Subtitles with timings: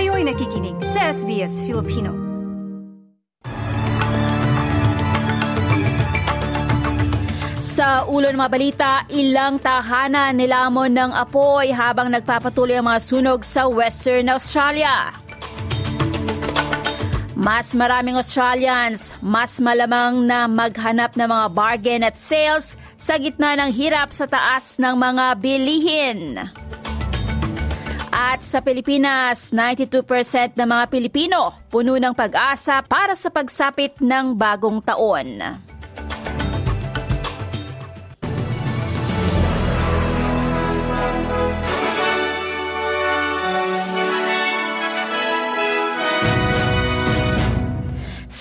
[0.00, 2.08] Kayo'y nakikinig sa SBS Filipino.
[7.60, 13.44] Sa ulo ng mga balita, ilang tahanan nilamon ng apoy habang nagpapatuloy ang mga sunog
[13.44, 15.12] sa Western Australia.
[17.36, 23.68] Mas maraming Australians, mas malamang na maghanap ng mga bargain at sales sa gitna ng
[23.68, 26.48] hirap sa taas ng mga bilihin.
[28.20, 34.84] At sa Pilipinas, 92% ng mga Pilipino puno ng pag-asa para sa pagsapit ng bagong
[34.84, 35.40] taon.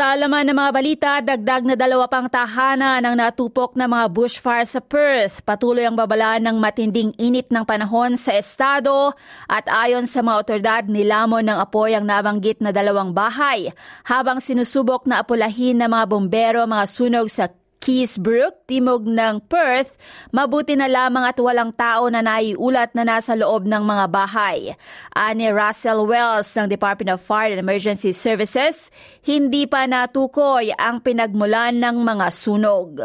[0.00, 4.64] Sa laman ng mga balita, dagdag na dalawa pang tahanan ang natupok ng mga bushfire
[4.64, 5.44] sa Perth.
[5.44, 9.12] Patuloy ang babala ng matinding init ng panahon sa estado
[9.44, 13.76] at ayon sa mga otoridad, nilamon ng apoy ang nabanggit na dalawang bahay
[14.08, 19.96] habang sinusubok na apulahin ng mga bombero mga sunog sa Keysbrook, timog ng Perth,
[20.36, 24.76] mabuti na lamang at walang tao na naiulat na nasa loob ng mga bahay.
[25.16, 28.92] Ani Russell Wells ng Department of Fire and Emergency Services,
[29.24, 33.00] hindi pa natukoy ang pinagmulan ng mga sunog.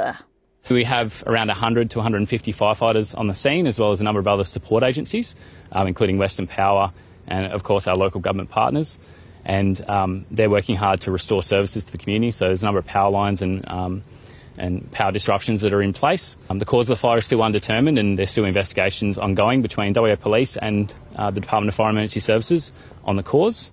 [0.68, 4.20] We have around 100 to 150 firefighters on the scene, as well as a number
[4.20, 5.36] of other support agencies,
[5.72, 6.92] um, including Western Power
[7.28, 9.00] and, of course, our local government partners.
[9.46, 12.32] And um, they're working hard to restore services to the community.
[12.32, 14.04] So there's a number of power lines and um,
[14.58, 16.38] and power disruptions that are in place.
[16.50, 19.94] Um, the cause of the fire is still undetermined and there's still investigations ongoing between
[19.94, 22.72] WA Police and uh, the Department of and Emergency Services
[23.06, 23.72] on the cause.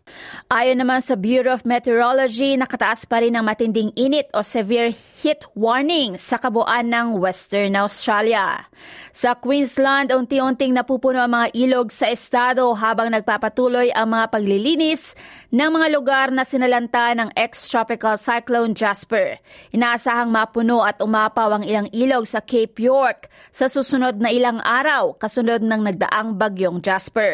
[0.52, 4.92] Ayon naman sa Bureau of Meteorology, nakataas pa rin ang matinding init o severe
[5.24, 8.68] heat warning sa kabuuan ng Western Australia.
[9.16, 15.16] Sa Queensland, unti-unting napupuno ang mga ilog sa estado habang nagpapatuloy ang mga paglilinis
[15.48, 19.40] ng mga lugar na sinalanta ng ex-tropical cyclone Jasper.
[19.72, 25.16] Inaasahang mapuno at umapaw ang ilang ilog sa Cape York sa susunod na ilang araw
[25.16, 27.31] kasunod ng nagdaang bagyong Jasper.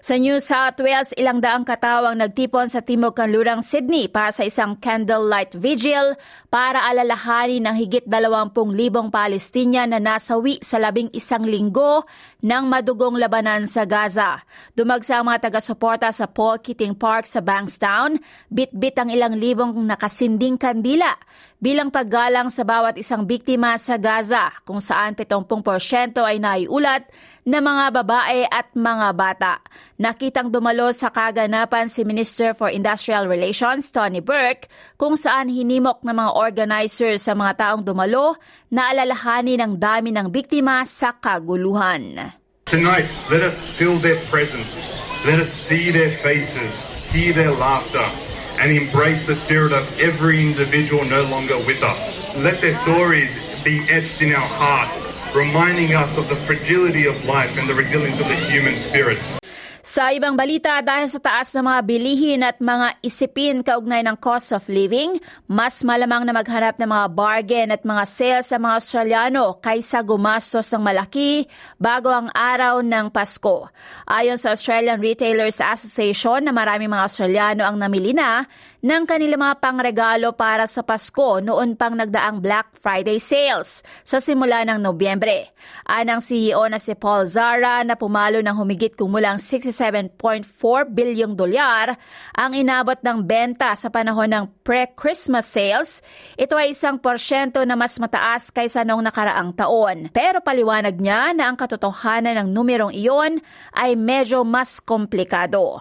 [0.00, 4.72] Sa New South Wales, ilang daang katawang nagtipon sa timog kanlurang Sydney para sa isang
[4.80, 6.16] candlelight vigil
[6.48, 8.56] para alalahanin ng higit 20,000
[9.12, 12.08] Palestinian na nasawi sa labing isang linggo
[12.40, 14.40] ng madugong labanan sa Gaza.
[14.72, 18.16] Dumagsa ang mga taga-suporta sa Paul Keating Park sa Bankstown,
[18.48, 21.12] bit-bit ang ilang libong nakasinding kandila
[21.60, 27.04] bilang paggalang sa bawat isang biktima sa Gaza kung saan 70% ay naiulat
[27.44, 29.52] na mga babae at mga bata.
[30.00, 36.16] Nakitang dumalo sa kaganapan si Minister for Industrial Relations Tony Burke kung saan hinimok ng
[36.16, 38.36] mga organizers sa mga taong dumalo
[38.72, 42.32] na alalahanin ang dami ng biktima sa kaguluhan.
[42.70, 44.70] Tonight, let us feel their presence.
[45.26, 46.72] Let us see their faces,
[47.10, 48.06] hear their laughter,
[48.60, 51.98] and embrace the spirit of every individual no longer with us.
[52.36, 53.32] Let their stories
[53.64, 54.99] be etched in our hearts,
[55.34, 59.39] reminding us of the fragility of life and the resilience of the human spirit.
[59.90, 64.54] Sa ibang balita, dahil sa taas ng mga bilihin at mga isipin kaugnay ng cost
[64.54, 65.18] of living,
[65.50, 70.70] mas malamang na maghanap ng mga bargain at mga sales sa mga Australiano kaysa gumastos
[70.70, 71.42] ng malaki
[71.74, 73.66] bago ang araw ng Pasko.
[74.06, 78.46] Ayon sa Australian Retailers Association na maraming mga Australiano ang namili na
[78.80, 84.64] ng kanilang mga pangregalo para sa Pasko noon pang nagdaang Black Friday sales sa simula
[84.64, 85.52] ng Nobyembre.
[85.84, 89.36] Anang CEO na si Paul Zara na pumalo ng humigit kumulang
[89.80, 91.96] 67.4 bilyong dolyar
[92.36, 96.04] ang inabot ng benta sa panahon ng pre-Christmas sales.
[96.36, 100.12] Ito ay isang porsyento na mas mataas kaysa noong nakaraang taon.
[100.12, 103.40] Pero paliwanag niya na ang katotohanan ng numerong iyon
[103.72, 105.80] ay medyo mas komplikado.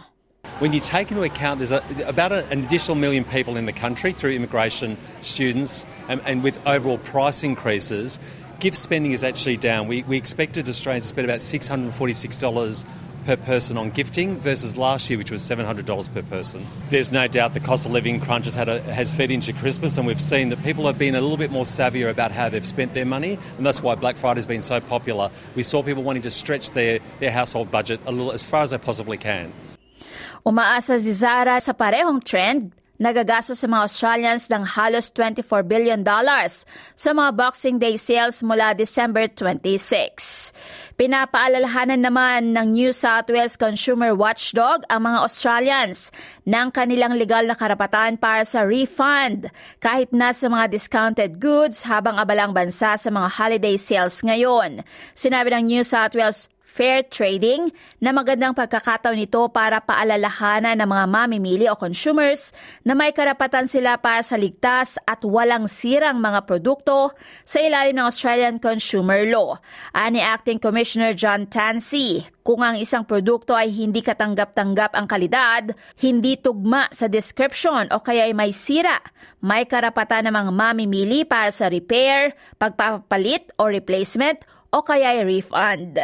[0.63, 3.75] When you take into account there's a, about a, an additional million people in the
[3.75, 8.19] country through immigration, students, and, and with overall price increases,
[8.59, 9.87] gift spending is actually down.
[9.87, 12.85] We, we expected Australians to spend about $646
[13.29, 16.65] per person on gifting versus last year, which was $700 per person.
[16.89, 19.99] There's no doubt the cost of living crunch has, had a, has fed into Christmas,
[19.99, 22.65] and we've seen that people have been a little bit more savvier about how they've
[22.65, 25.29] spent their money, and that's why Black Friday has been so popular.
[25.53, 28.71] We saw people wanting to stretch their, their household budget a little as far as
[28.71, 29.53] they possibly can.
[30.43, 36.67] Umaasa si Zara sa parehong trend nagagasto sa mga Australians ng halos 24 billion dollars
[36.99, 40.51] sa mga Boxing Day sales mula December 26.
[40.99, 46.11] Pinapaalalahanan naman ng New South Wales Consumer Watchdog ang mga Australians
[46.43, 49.47] ng kanilang legal na karapatan para sa refund
[49.79, 54.83] kahit na sa mga discounted goods habang abalang bansa sa mga holiday sales ngayon.
[55.15, 61.05] Sinabi ng New South Wales fair trading na magandang pagkakataon nito para paalalahanan ng mga
[61.09, 62.53] mamimili o consumers
[62.85, 67.09] na may karapatan sila para sa ligtas at walang sirang mga produkto
[67.41, 69.57] sa ilalim ng Australian Consumer Law.
[69.97, 76.37] Ani Acting Commissioner John Tansey, kung ang isang produkto ay hindi katanggap-tanggap ang kalidad, hindi
[76.37, 79.01] tugma sa description o kaya ay may sira,
[79.41, 84.37] may karapatan namang mamimili para sa repair, pagpapalit o replacement
[84.69, 85.97] o kaya ay refund.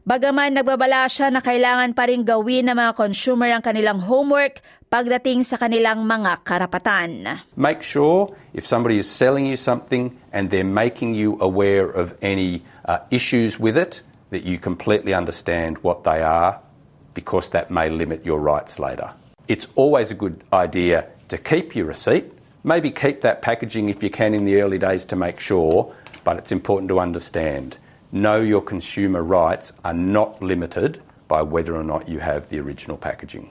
[0.00, 5.44] Bagaman nagbabala siya na kailangan pa rin gawin ng mga consumer ang kanilang homework pagdating
[5.44, 7.28] sa kanilang mga karapatan.
[7.52, 12.64] Make sure if somebody is selling you something and they're making you aware of any
[12.88, 14.00] uh, issues with it,
[14.32, 16.56] that you completely understand what they are
[17.12, 19.12] because that may limit your rights later.
[19.52, 22.32] It's always a good idea to keep your receipt,
[22.64, 25.92] maybe keep that packaging if you can in the early days to make sure,
[26.24, 27.76] but it's important to understand
[28.12, 32.98] know your consumer rights are not limited by whether or not you have the original
[32.98, 33.50] packaging.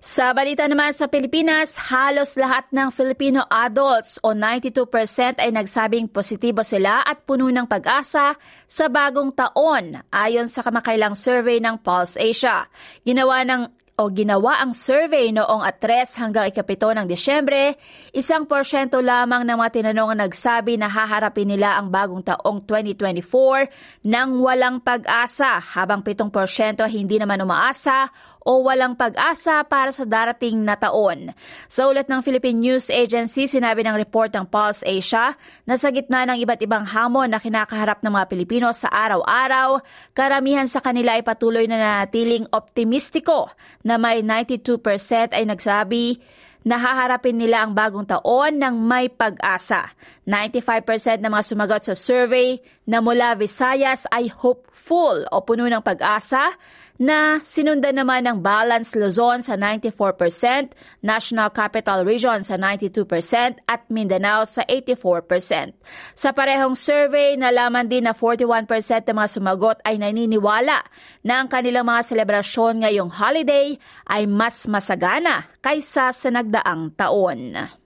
[0.00, 4.88] Sa balita naman sa Pilipinas, halos lahat ng Filipino adults o 92%
[5.36, 8.32] ay nagsabing positibo sila at puno ng pag-asa
[8.64, 12.64] sa bagong taon ayon sa kamakailang survey ng Pulse Asia.
[13.04, 13.68] Ginawa ng
[14.00, 17.76] o ginawa ang survey noong at 3 hanggang ikapito ng Desyembre,
[18.16, 23.68] isang porsyento lamang ng mga tinanong ang nagsabi na haharapin nila ang bagong taong 2024
[24.08, 28.08] nang walang pag-asa, habang 7 porsyento hindi naman umaasa
[28.40, 31.32] o walang pag-asa para sa darating na taon.
[31.68, 35.36] Sa ulat ng Philippine News Agency, sinabi ng report ng Pulse Asia
[35.68, 39.84] na sa gitna ng iba't ibang hamon na kinakaharap ng mga Pilipino sa araw-araw,
[40.16, 43.52] karamihan sa kanila ay patuloy na nanatiling optimistiko
[43.90, 46.22] na may 92% ay nagsabi
[46.62, 49.90] na haharapin nila ang bagong taon ng may pag-asa.
[50.28, 56.54] 95% ng mga sumagot sa survey na mula Visayas ay hopeful o puno ng pag-asa
[57.00, 64.44] na sinundan naman ng Balance Luzon sa 94%, National Capital Region sa 92% at Mindanao
[64.44, 65.72] sa 84%.
[66.12, 68.68] Sa parehong survey, nalaman din na 41%
[69.08, 70.84] ng mga sumagot ay naniniwala
[71.24, 77.79] na ang kanilang mga selebrasyon ngayong holiday ay mas masagana kaysa sa nagdaang taon.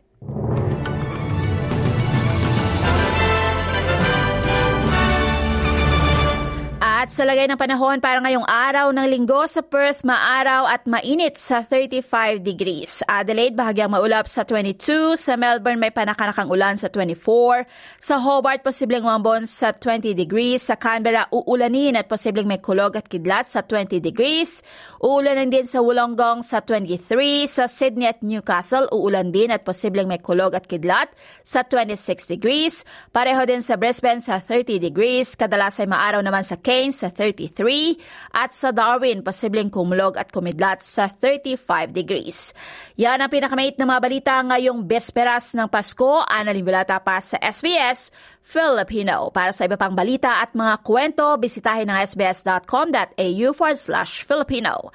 [7.05, 11.37] At sa lagay ng panahon para ngayong araw ng linggo sa Perth, maaraw at mainit
[11.37, 13.05] sa 35 degrees.
[13.05, 15.13] Adelaide, bahagyang maulap sa 22.
[15.13, 17.69] Sa Melbourne, may panakanakang ulan sa 24.
[18.01, 20.65] Sa Hobart, posibleng umambon sa 20 degrees.
[20.65, 24.65] Sa Canberra, uulanin at posibleng may kulog at kidlat sa 20 degrees.
[25.05, 27.45] Uulanin din sa Wollongong sa 23.
[27.45, 31.13] Sa Sydney at Newcastle, uulan din at posibleng may kulog at kidlat
[31.45, 32.89] sa 26 degrees.
[33.13, 35.37] Pareho din sa Brisbane sa 30 degrees.
[35.37, 37.99] Kadalas ay maaraw naman sa Cairns sa 33
[38.31, 42.55] at sa Darwin posibleng kumulog at kumidlat sa 35 degrees.
[42.95, 46.23] Yan ang pinakamait na mga balita ngayong besperas ng Pasko.
[46.31, 49.35] Ana Limbulata pa sa SBS Filipino.
[49.35, 54.95] Para sa iba pang balita at mga kwento, bisitahin ang sbs.com.au forward slash Filipino.